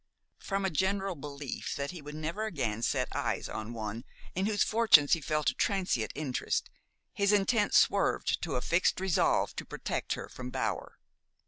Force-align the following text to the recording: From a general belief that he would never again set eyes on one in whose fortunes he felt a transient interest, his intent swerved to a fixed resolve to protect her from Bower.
From 0.39 0.65
a 0.65 0.71
general 0.71 1.13
belief 1.13 1.75
that 1.75 1.91
he 1.91 2.01
would 2.01 2.15
never 2.15 2.45
again 2.45 2.81
set 2.81 3.15
eyes 3.15 3.47
on 3.47 3.71
one 3.71 4.03
in 4.33 4.47
whose 4.47 4.63
fortunes 4.63 5.13
he 5.13 5.21
felt 5.21 5.51
a 5.51 5.53
transient 5.53 6.11
interest, 6.15 6.71
his 7.13 7.31
intent 7.31 7.75
swerved 7.75 8.41
to 8.41 8.55
a 8.55 8.61
fixed 8.61 8.99
resolve 8.99 9.55
to 9.57 9.63
protect 9.63 10.13
her 10.13 10.27
from 10.27 10.49
Bower. 10.49 10.97